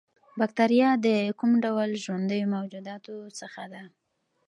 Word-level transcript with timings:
باکتریا 0.39 0.89
د 1.05 1.07
کوم 1.39 1.51
ډول 1.65 1.89
ژوندیو 2.03 2.51
موجوداتو 2.55 3.15
څخه 3.39 3.63
ده 3.73 3.83